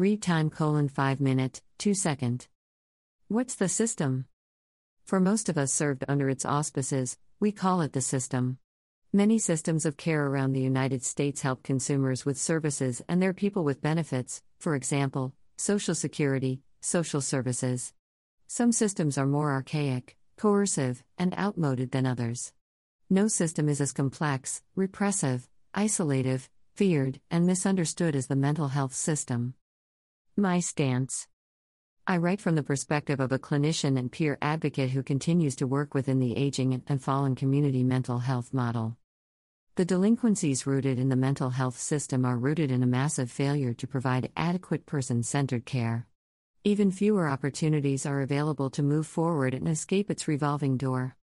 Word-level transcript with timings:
Read 0.00 0.22
time 0.22 0.48
colon 0.48 0.88
5 0.88 1.20
minute, 1.20 1.60
2 1.76 1.92
second. 1.92 2.46
What's 3.28 3.54
the 3.54 3.68
system? 3.68 4.24
For 5.04 5.20
most 5.20 5.50
of 5.50 5.58
us 5.58 5.74
served 5.74 6.06
under 6.08 6.30
its 6.30 6.46
auspices, 6.46 7.18
we 7.38 7.52
call 7.52 7.82
it 7.82 7.92
the 7.92 8.00
system. 8.00 8.56
Many 9.12 9.38
systems 9.38 9.84
of 9.84 9.98
care 9.98 10.26
around 10.26 10.54
the 10.54 10.62
United 10.62 11.04
States 11.04 11.42
help 11.42 11.62
consumers 11.62 12.24
with 12.24 12.38
services 12.38 13.02
and 13.10 13.20
their 13.20 13.34
people 13.34 13.62
with 13.62 13.82
benefits, 13.82 14.40
for 14.58 14.74
example, 14.74 15.34
Social 15.58 15.94
Security, 15.94 16.62
social 16.80 17.20
services. 17.20 17.92
Some 18.46 18.72
systems 18.72 19.18
are 19.18 19.26
more 19.26 19.52
archaic, 19.52 20.16
coercive, 20.38 21.04
and 21.18 21.34
outmoded 21.38 21.90
than 21.90 22.06
others. 22.06 22.54
No 23.10 23.28
system 23.28 23.68
is 23.68 23.82
as 23.82 23.92
complex, 23.92 24.62
repressive, 24.74 25.46
isolative, 25.74 26.48
feared, 26.74 27.20
and 27.30 27.46
misunderstood 27.46 28.16
as 28.16 28.28
the 28.28 28.34
mental 28.34 28.68
health 28.68 28.94
system. 28.94 29.52
My 30.36 30.60
stance 30.60 31.26
I 32.06 32.16
write 32.16 32.40
from 32.40 32.54
the 32.54 32.62
perspective 32.62 33.20
of 33.20 33.32
a 33.32 33.38
clinician 33.38 33.98
and 33.98 34.10
peer 34.10 34.38
advocate 34.40 34.90
who 34.90 35.02
continues 35.02 35.56
to 35.56 35.66
work 35.66 35.92
within 35.92 36.18
the 36.18 36.36
aging 36.36 36.82
and 36.86 37.02
fallen 37.02 37.34
community 37.34 37.82
mental 37.82 38.20
health 38.20 38.54
model. 38.54 38.96
The 39.74 39.84
delinquencies 39.84 40.66
rooted 40.66 40.98
in 40.98 41.08
the 41.08 41.16
mental 41.16 41.50
health 41.50 41.78
system 41.78 42.24
are 42.24 42.38
rooted 42.38 42.70
in 42.70 42.82
a 42.82 42.86
massive 42.86 43.30
failure 43.30 43.74
to 43.74 43.86
provide 43.86 44.32
adequate 44.36 44.86
person 44.86 45.22
centered 45.22 45.66
care. 45.66 46.06
Even 46.64 46.90
fewer 46.90 47.28
opportunities 47.28 48.06
are 48.06 48.20
available 48.20 48.70
to 48.70 48.82
move 48.82 49.06
forward 49.06 49.52
and 49.52 49.68
escape 49.68 50.10
its 50.10 50.28
revolving 50.28 50.76
door. 50.76 51.16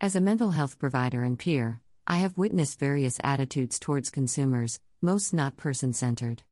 As 0.00 0.14
a 0.14 0.20
mental 0.20 0.50
health 0.50 0.78
provider 0.78 1.22
and 1.22 1.38
peer, 1.38 1.80
I 2.06 2.18
have 2.18 2.38
witnessed 2.38 2.78
various 2.78 3.18
attitudes 3.24 3.78
towards 3.78 4.10
consumers, 4.10 4.78
most 5.00 5.32
not 5.32 5.56
person 5.56 5.92
centered. 5.92 6.42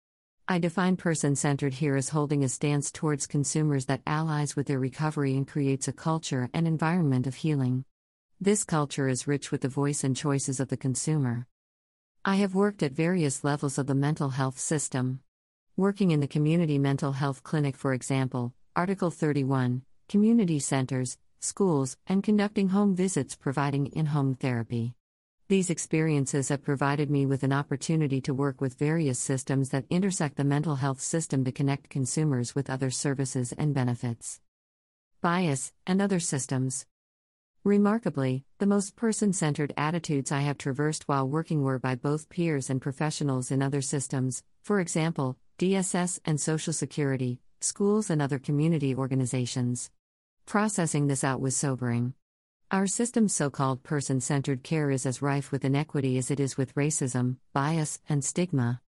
I 0.47 0.59
define 0.59 0.99
person 0.99 1.37
centered 1.37 1.73
here 1.73 1.97
as 1.97 2.11
holding 2.11 2.45
a 2.45 2.51
stance 2.51 2.93
towards 2.93 3.27
consumers 3.27 3.87
that 3.87 4.03
allies 4.07 4.55
with 4.55 4.67
their 4.67 4.79
recovery 4.79 5.35
and 5.39 5.49
creates 5.49 5.89
a 5.89 5.93
culture 5.93 6.51
and 6.53 6.67
environment 6.67 7.27
of 7.27 7.37
healing. 7.37 7.87
This 8.39 8.63
culture 8.63 9.09
is 9.09 9.27
rich 9.27 9.51
with 9.51 9.63
the 9.63 9.71
voice 9.71 10.05
and 10.05 10.15
choices 10.15 10.61
of 10.61 10.69
the 10.69 10.77
consumer. 10.77 11.47
I 12.27 12.35
have 12.37 12.55
worked 12.55 12.83
at 12.83 12.93
various 12.93 13.43
levels 13.43 13.79
of 13.79 13.87
the 13.87 13.95
mental 13.95 14.29
health 14.29 14.59
system. 14.59 15.21
Working 15.79 16.11
in 16.11 16.21
the 16.21 16.29
community 16.29 16.79
mental 16.79 17.13
health 17.13 17.43
clinic, 17.43 17.75
for 17.75 17.95
example, 17.95 18.53
Article 18.77 19.11
31, 19.11 19.81
community 20.11 20.59
centers, 20.59 21.17
schools, 21.41 21.97
and 22.07 22.23
conducting 22.23 22.69
home 22.69 22.95
visits 22.95 23.35
providing 23.35 23.87
in 23.87 24.07
home 24.07 24.35
therapy. 24.35 24.95
These 25.47 25.69
experiences 25.69 26.49
have 26.49 26.63
provided 26.63 27.11
me 27.11 27.27
with 27.27 27.43
an 27.43 27.53
opportunity 27.53 28.23
to 28.23 28.33
work 28.33 28.63
with 28.63 28.79
various 28.79 29.19
systems 29.19 29.69
that 29.71 29.85
intersect 29.91 30.37
the 30.37 30.45
mental 30.45 30.77
health 30.77 31.03
system 31.03 31.45
to 31.45 31.53
connect 31.53 31.91
consumers 31.91 32.55
with 32.55 32.71
other 32.71 32.91
services 32.91 33.53
and 33.53 33.75
benefits. 33.75 34.41
Bias, 35.21 35.75
and 35.87 36.01
other 36.01 36.19
systems. 36.19 36.87
Remarkably, 37.63 38.45
the 38.57 38.67
most 38.67 38.97
person 38.97 39.35
centered 39.35 39.75
attitudes 39.77 40.33
I 40.33 40.41
have 40.41 40.57
traversed 40.57 41.09
while 41.09 41.29
working 41.29 41.63
were 41.63 41.79
by 41.79 41.95
both 41.95 42.31
peers 42.31 42.71
and 42.71 42.81
professionals 42.81 43.51
in 43.51 43.61
other 43.61 43.83
systems, 43.83 44.43
for 44.63 44.81
example, 44.81 45.37
DSS 45.59 46.21
and 46.25 46.41
Social 46.41 46.73
Security, 46.73 47.39
schools, 47.61 48.09
and 48.09 48.23
other 48.23 48.39
community 48.39 48.95
organizations. 48.95 49.91
Processing 50.47 51.07
this 51.07 51.23
out 51.23 51.43
was 51.43 51.55
sobering. 51.55 52.15
Our 52.71 52.87
system's 52.87 53.35
so 53.35 53.51
called 53.51 53.83
person 53.83 54.21
centered 54.21 54.63
care 54.63 54.91
is 54.91 55.07
as 55.07 55.23
rife 55.23 55.53
with 55.53 55.65
inequity 55.65 56.17
as 56.19 56.31
it 56.31 56.41
is 56.41 56.57
with 56.57 56.75
racism, 56.75 57.37
bias, 57.53 58.01
and 58.09 58.25
stigma. 58.25 58.81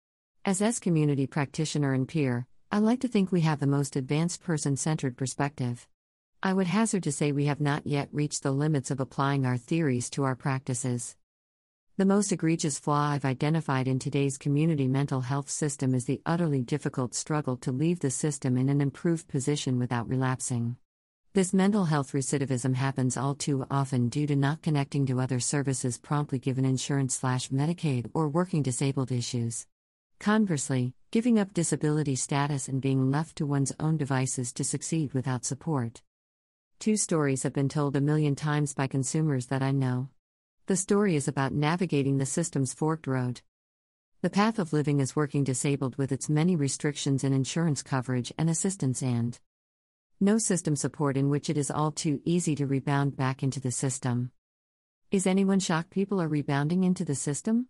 As 0.45 0.63
S 0.63 0.79
community 0.79 1.27
practitioner 1.27 1.93
and 1.93 2.07
peer, 2.07 2.47
I 2.71 2.79
like 2.79 3.01
to 3.01 3.09
think 3.09 3.31
we 3.31 3.43
have 3.43 3.61
the 3.61 3.67
most 3.67 3.97
advanced 3.97 4.43
person 4.43 4.77
centered 4.77 5.17
perspective. 5.17 5.89
I 6.43 6.53
would 6.53 6.69
hazard 6.69 7.03
to 7.03 7.13
say 7.13 7.33
we 7.33 7.47
have 7.47 7.61
not 7.61 7.87
yet 7.87 8.09
reached 8.13 8.43
the 8.43 8.53
limits 8.53 8.91
of 8.91 9.01
applying 9.01 9.45
our 9.45 9.57
theories 9.57 10.09
to 10.11 10.23
our 10.23 10.37
practices. 10.37 11.17
The 11.97 12.05
most 12.05 12.33
egregious 12.33 12.79
flaw 12.79 13.11
I've 13.11 13.25
identified 13.25 13.89
in 13.89 13.99
today's 13.99 14.39
community 14.39 14.89
mental 14.89 15.23
health 15.23 15.51
system 15.51 15.95
is 15.95 16.05
the 16.05 16.23
utterly 16.25 16.63
difficult 16.63 17.15
struggle 17.15 17.57
to 17.59 17.73
leave 17.73 18.01
the 18.01 18.11
system 18.11 18.57
in 18.57 18.69
an 18.69 18.81
improved 18.81 19.29
position 19.29 19.79
without 19.79 20.09
relapsing. 20.09 20.77
This 21.35 21.53
mental 21.53 21.87
health 21.87 22.13
recidivism 22.13 22.77
happens 22.77 23.17
all 23.17 23.35
too 23.35 23.67
often 23.69 24.09
due 24.09 24.25
to 24.29 24.37
not 24.37 24.63
connecting 24.63 25.05
to 25.07 25.21
other 25.21 25.41
services 25.41 25.99
promptly 25.99 26.39
given 26.39 26.65
insurance 26.65 27.17
slash 27.17 27.49
Medicaid 27.49 28.09
or 28.15 28.29
working 28.29 28.63
disabled 28.63 29.11
issues. 29.11 29.67
Conversely, 30.21 30.95
giving 31.11 31.41
up 31.41 31.53
disability 31.53 32.15
status 32.15 32.69
and 32.69 32.81
being 32.81 33.11
left 33.11 33.35
to 33.35 33.47
one's 33.47 33.73
own 33.81 33.97
devices 33.97 34.53
to 34.53 34.63
succeed 34.63 35.13
without 35.13 35.45
support. 35.45 36.03
Two 36.79 36.97
stories 36.97 37.43
have 37.43 37.53
been 37.53 37.69
told 37.69 37.97
a 37.97 38.01
million 38.01 38.37
times 38.37 38.73
by 38.73 38.87
consumers 38.87 39.47
that 39.47 39.61
I 39.61 39.73
know. 39.73 40.11
The 40.67 40.77
story 40.77 41.17
is 41.17 41.27
about 41.27 41.53
navigating 41.53 42.19
the 42.19 42.27
system's 42.27 42.73
forked 42.73 43.09
road. 43.09 43.41
The 44.23 44.31
path 44.31 44.61
of 44.61 44.73
living 44.73 45.01
as 45.01 45.17
working 45.17 45.43
disabled 45.43 45.97
with 45.97 46.13
its 46.13 46.31
many 46.31 46.55
restrictions 46.55 47.25
in 47.25 47.33
insurance 47.33 47.83
coverage 47.83 48.33
and 48.39 48.49
assistance 48.49 49.03
and 49.03 49.37
no 50.21 50.39
system 50.39 50.77
support 50.77 51.17
in 51.17 51.29
which 51.29 51.51
it 51.51 51.59
is 51.59 51.71
all 51.71 51.91
too 51.91 52.21
easy 52.25 52.55
to 52.55 52.67
rebound 52.67 53.17
back 53.17 53.43
into 53.43 53.61
the 53.61 53.73
system. 53.73 54.31
Is 55.11 55.27
anyone 55.27 55.61
shocked 55.61 55.91
people 55.91 56.21
are 56.21 56.29
rebounding 56.29 56.85
into 56.85 57.05
the 57.05 57.15
system? 57.15 57.69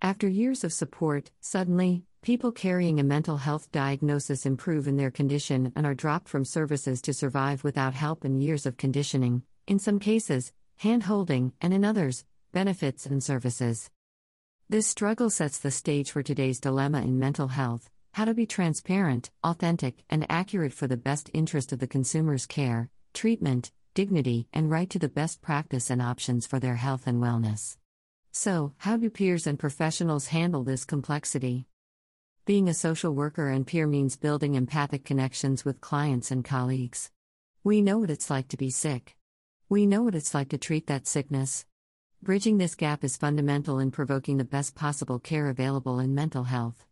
After 0.00 0.28
years 0.28 0.64
of 0.64 0.72
support, 0.72 1.30
suddenly, 1.40 2.04
people 2.22 2.52
carrying 2.52 2.98
a 2.98 3.04
mental 3.04 3.36
health 3.36 3.70
diagnosis 3.72 4.46
improve 4.46 4.88
in 4.88 4.96
their 4.96 5.10
condition 5.10 5.72
and 5.76 5.86
are 5.86 5.94
dropped 5.94 6.28
from 6.28 6.44
services 6.44 7.02
to 7.02 7.12
survive 7.12 7.64
without 7.64 7.94
help 7.94 8.24
and 8.24 8.42
years 8.42 8.64
of 8.64 8.76
conditioning, 8.76 9.42
in 9.66 9.78
some 9.78 9.98
cases, 9.98 10.52
hand 10.76 11.04
holding, 11.04 11.52
and 11.60 11.74
in 11.74 11.84
others, 11.84 12.24
benefits 12.52 13.06
and 13.06 13.22
services. 13.22 13.90
This 14.68 14.86
struggle 14.86 15.30
sets 15.30 15.58
the 15.58 15.70
stage 15.70 16.10
for 16.10 16.22
today's 16.22 16.60
dilemma 16.60 17.02
in 17.02 17.18
mental 17.18 17.48
health 17.48 17.90
how 18.18 18.24
to 18.24 18.34
be 18.34 18.46
transparent, 18.46 19.30
authentic, 19.44 20.02
and 20.10 20.26
accurate 20.28 20.72
for 20.72 20.88
the 20.88 20.96
best 20.96 21.30
interest 21.32 21.72
of 21.72 21.78
the 21.78 21.86
consumer's 21.86 22.46
care, 22.46 22.90
treatment, 23.14 23.70
dignity, 23.94 24.48
and 24.52 24.72
right 24.72 24.90
to 24.90 24.98
the 24.98 25.08
best 25.08 25.40
practice 25.40 25.88
and 25.88 26.02
options 26.02 26.44
for 26.44 26.58
their 26.58 26.74
health 26.74 27.06
and 27.06 27.22
wellness. 27.22 27.76
So, 28.32 28.72
how 28.78 28.96
do 28.96 29.08
peers 29.08 29.46
and 29.46 29.56
professionals 29.56 30.26
handle 30.26 30.64
this 30.64 30.84
complexity? 30.84 31.68
Being 32.44 32.68
a 32.68 32.74
social 32.74 33.14
worker 33.14 33.50
and 33.50 33.64
peer 33.64 33.86
means 33.86 34.16
building 34.16 34.56
empathic 34.56 35.04
connections 35.04 35.64
with 35.64 35.80
clients 35.80 36.32
and 36.32 36.44
colleagues. 36.44 37.12
We 37.62 37.80
know 37.80 37.98
what 37.98 38.10
it's 38.10 38.30
like 38.30 38.48
to 38.48 38.56
be 38.56 38.70
sick. 38.70 39.14
We 39.68 39.86
know 39.86 40.02
what 40.02 40.16
it's 40.16 40.34
like 40.34 40.48
to 40.48 40.58
treat 40.58 40.88
that 40.88 41.06
sickness. 41.06 41.66
Bridging 42.20 42.58
this 42.58 42.74
gap 42.74 43.04
is 43.04 43.16
fundamental 43.16 43.78
in 43.78 43.92
provoking 43.92 44.38
the 44.38 44.44
best 44.44 44.74
possible 44.74 45.20
care 45.20 45.46
available 45.46 46.00
in 46.00 46.16
mental 46.16 46.42
health. 46.42 46.87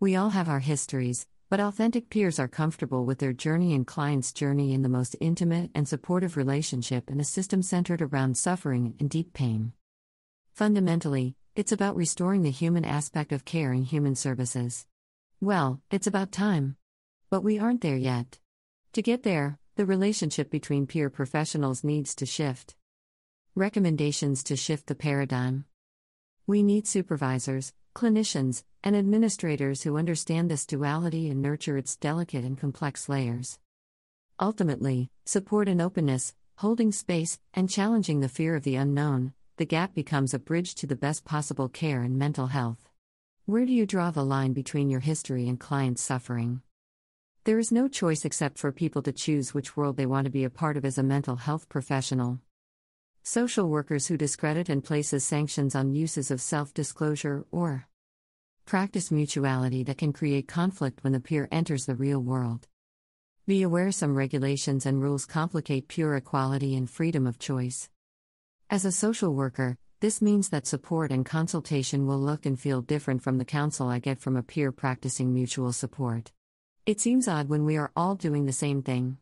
We 0.00 0.16
all 0.16 0.30
have 0.30 0.48
our 0.48 0.60
histories, 0.60 1.26
but 1.50 1.60
authentic 1.60 2.08
peers 2.08 2.38
are 2.38 2.48
comfortable 2.48 3.04
with 3.04 3.18
their 3.18 3.34
journey 3.34 3.74
and 3.74 3.86
client's 3.86 4.32
journey 4.32 4.72
in 4.72 4.80
the 4.80 4.88
most 4.88 5.14
intimate 5.20 5.70
and 5.74 5.86
supportive 5.86 6.38
relationship 6.38 7.10
in 7.10 7.20
a 7.20 7.24
system 7.24 7.60
centered 7.60 8.00
around 8.00 8.38
suffering 8.38 8.94
and 8.98 9.10
deep 9.10 9.34
pain. 9.34 9.74
Fundamentally, 10.54 11.36
it's 11.54 11.70
about 11.70 11.96
restoring 11.96 12.40
the 12.40 12.50
human 12.50 12.82
aspect 12.82 13.30
of 13.30 13.44
care 13.44 13.74
in 13.74 13.82
human 13.82 14.14
services. 14.14 14.86
Well, 15.38 15.82
it's 15.90 16.06
about 16.06 16.32
time. 16.32 16.76
But 17.28 17.44
we 17.44 17.58
aren't 17.58 17.82
there 17.82 17.98
yet. 17.98 18.38
To 18.94 19.02
get 19.02 19.22
there, 19.22 19.58
the 19.76 19.84
relationship 19.84 20.50
between 20.50 20.86
peer 20.86 21.10
professionals 21.10 21.84
needs 21.84 22.14
to 22.14 22.24
shift. 22.24 22.74
Recommendations 23.54 24.42
to 24.44 24.56
shift 24.56 24.86
the 24.86 24.94
paradigm. 24.94 25.66
We 26.46 26.62
need 26.62 26.86
supervisors, 26.86 27.74
clinicians, 27.94 28.62
and 28.82 28.96
administrators 28.96 29.82
who 29.82 29.96
understand 29.96 30.50
this 30.50 30.66
duality 30.66 31.28
and 31.28 31.42
nurture 31.42 31.76
its 31.76 31.96
delicate 31.96 32.44
and 32.44 32.58
complex 32.58 33.08
layers. 33.08 33.58
Ultimately, 34.40 35.10
support 35.24 35.68
and 35.68 35.82
openness, 35.82 36.34
holding 36.56 36.92
space, 36.92 37.38
and 37.52 37.68
challenging 37.68 38.20
the 38.20 38.28
fear 38.28 38.54
of 38.54 38.64
the 38.64 38.76
unknown, 38.76 39.32
the 39.56 39.66
gap 39.66 39.94
becomes 39.94 40.32
a 40.32 40.38
bridge 40.38 40.74
to 40.76 40.86
the 40.86 40.96
best 40.96 41.24
possible 41.24 41.68
care 41.68 42.02
in 42.02 42.16
mental 42.16 42.46
health. 42.46 42.88
Where 43.44 43.66
do 43.66 43.72
you 43.72 43.84
draw 43.84 44.10
the 44.10 44.24
line 44.24 44.52
between 44.52 44.90
your 44.90 45.00
history 45.00 45.48
and 45.48 45.58
client's 45.58 46.02
suffering? 46.02 46.62
There 47.44 47.58
is 47.58 47.72
no 47.72 47.88
choice 47.88 48.24
except 48.24 48.58
for 48.58 48.72
people 48.72 49.02
to 49.02 49.12
choose 49.12 49.52
which 49.52 49.76
world 49.76 49.96
they 49.96 50.06
want 50.06 50.26
to 50.26 50.30
be 50.30 50.44
a 50.44 50.50
part 50.50 50.76
of 50.76 50.84
as 50.84 50.98
a 50.98 51.02
mental 51.02 51.36
health 51.36 51.68
professional. 51.68 52.38
Social 53.22 53.68
workers 53.68 54.06
who 54.06 54.16
discredit 54.16 54.70
and 54.70 54.82
places 54.82 55.24
sanctions 55.24 55.74
on 55.74 55.94
uses 55.94 56.30
of 56.30 56.40
self-disclosure 56.40 57.44
or 57.52 57.86
practice 58.64 59.10
mutuality 59.10 59.82
that 59.84 59.98
can 59.98 60.12
create 60.12 60.48
conflict 60.48 61.04
when 61.04 61.12
the 61.12 61.20
peer 61.20 61.46
enters 61.52 61.84
the 61.84 61.94
real 61.94 62.20
world. 62.20 62.66
Be 63.46 63.62
aware 63.62 63.92
some 63.92 64.14
regulations 64.14 64.86
and 64.86 65.02
rules 65.02 65.26
complicate 65.26 65.86
pure 65.86 66.16
equality 66.16 66.74
and 66.74 66.88
freedom 66.88 67.26
of 67.26 67.38
choice. 67.38 67.90
As 68.70 68.86
a 68.86 68.92
social 68.92 69.34
worker, 69.34 69.76
this 70.00 70.22
means 70.22 70.48
that 70.48 70.66
support 70.66 71.12
and 71.12 71.26
consultation 71.26 72.06
will 72.06 72.18
look 72.18 72.46
and 72.46 72.58
feel 72.58 72.80
different 72.80 73.22
from 73.22 73.36
the 73.36 73.44
counsel 73.44 73.88
I 73.88 73.98
get 73.98 74.18
from 74.18 74.34
a 74.34 74.42
peer 74.42 74.72
practicing 74.72 75.34
mutual 75.34 75.74
support. 75.74 76.32
It 76.86 77.00
seems 77.00 77.28
odd 77.28 77.50
when 77.50 77.66
we 77.66 77.76
are 77.76 77.92
all 77.94 78.14
doing 78.14 78.46
the 78.46 78.52
same 78.52 78.82
thing. 78.82 79.18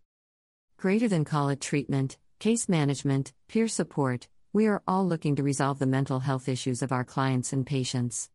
Greater 0.76 1.08
than 1.08 1.24
call 1.24 1.48
it 1.48 1.60
treatment, 1.60 2.16
case 2.38 2.68
management, 2.68 3.32
peer 3.48 3.66
support, 3.66 4.28
we 4.52 4.68
are 4.68 4.80
all 4.86 5.04
looking 5.04 5.34
to 5.34 5.42
resolve 5.42 5.80
the 5.80 5.86
mental 5.86 6.20
health 6.20 6.48
issues 6.48 6.82
of 6.82 6.92
our 6.92 7.02
clients 7.02 7.52
and 7.52 7.66
patients. 7.66 8.30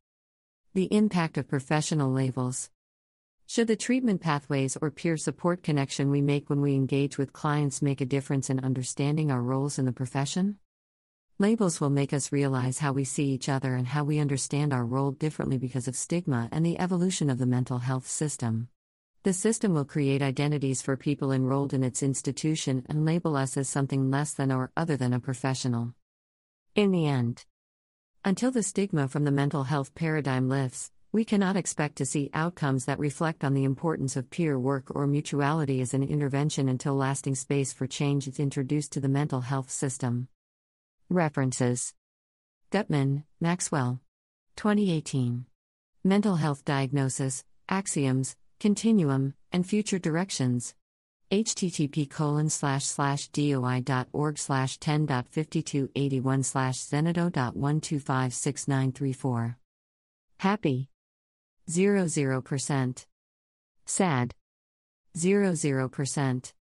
The 0.74 0.94
impact 0.94 1.38
of 1.38 1.48
professional 1.48 2.12
labels. 2.12 2.70
Should 3.48 3.68
the 3.68 3.78
treatment 3.78 4.20
pathways 4.20 4.78
or 4.82 4.92
peer 4.92 5.16
support 5.16 5.64
connection 5.64 6.12
we 6.12 6.22
make 6.22 6.50
when 6.50 6.60
we 6.60 6.76
engage 6.76 7.18
with 7.18 7.32
clients 7.32 7.82
make 7.82 8.02
a 8.02 8.06
difference 8.06 8.50
in 8.50 8.60
understanding 8.60 9.32
our 9.32 9.42
roles 9.42 9.80
in 9.80 9.86
the 9.86 9.94
profession? 9.94 10.58
Labels 11.40 11.80
will 11.80 11.90
make 11.90 12.12
us 12.12 12.32
realize 12.34 12.80
how 12.80 12.92
we 12.92 13.06
see 13.06 13.30
each 13.30 13.48
other 13.48 13.74
and 13.74 13.88
how 13.88 14.04
we 14.04 14.20
understand 14.20 14.74
our 14.74 14.86
role 14.86 15.12
differently 15.12 15.58
because 15.58 15.88
of 15.88 15.96
stigma 15.96 16.50
and 16.52 16.66
the 16.66 16.78
evolution 16.78 17.30
of 17.30 17.38
the 17.38 17.46
mental 17.46 17.80
health 17.80 18.08
system. 18.08 18.68
The 19.24 19.32
system 19.32 19.74
will 19.74 19.86
create 19.86 20.22
identities 20.22 20.82
for 20.82 20.98
people 20.98 21.32
enrolled 21.32 21.74
in 21.74 21.82
its 21.82 22.04
institution 22.04 22.86
and 22.90 23.06
label 23.06 23.38
us 23.38 23.56
as 23.56 23.70
something 23.70 24.12
less 24.12 24.34
than 24.34 24.52
or 24.52 24.74
other 24.76 24.98
than 24.98 25.14
a 25.14 25.20
professional. 25.22 25.94
In 26.76 26.92
the 26.92 27.08
end, 27.08 27.46
until 28.26 28.52
the 28.52 28.62
stigma 28.62 29.08
from 29.08 29.24
the 29.24 29.32
mental 29.32 29.64
health 29.64 29.96
paradigm 29.96 30.50
lifts, 30.50 30.92
we 31.14 31.24
cannot 31.24 31.56
expect 31.56 31.96
to 31.98 32.06
see 32.06 32.32
outcomes 32.34 32.84
that 32.84 33.00
reflect 33.00 33.46
on 33.46 33.54
the 33.54 33.64
importance 33.64 34.18
of 34.18 34.30
peer 34.30 34.60
work 34.60 34.94
or 34.94 35.08
mutuality 35.08 35.80
as 35.80 35.94
an 35.94 36.04
intervention 36.04 36.68
until 36.68 36.94
lasting 36.94 37.36
space 37.36 37.72
for 37.72 37.88
change 37.88 38.28
is 38.28 38.42
introduced 38.42 38.92
to 38.92 39.00
the 39.00 39.08
mental 39.08 39.40
health 39.40 39.72
system. 39.72 40.28
References 41.10 41.94
Gutman, 42.72 43.24
Maxwell. 43.40 44.02
2018. 44.58 45.46
Mental 46.04 46.36
Health 46.36 46.66
Diagnosis, 46.66 47.46
Axioms, 47.70 48.36
Continuum, 48.64 49.36
and 49.52 49.68
Future 49.68 50.00
Directions 50.00 50.74
http 51.30 52.10
colon 52.10 52.50
slash 52.50 52.86
slash 52.86 53.28
doi.org 53.28 54.38
slash 54.38 54.80
10.5281 54.80 56.46
slash 56.46 56.78
zenodo.1256934. 56.78 59.56
Happy. 60.40 60.90
00%. 61.70 63.06
Sad. 63.86 64.34
00%. 65.18 66.54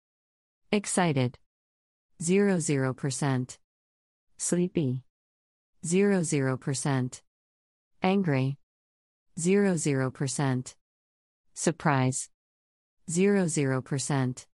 Excited. 0.72 1.38
00%. 2.20 3.58
Sleepy. 4.38 5.04
00%. 5.84 7.20
Angry. 8.02 8.56
00%. 9.38 10.74
Surprise. 11.54 12.28
00%. 13.10 14.46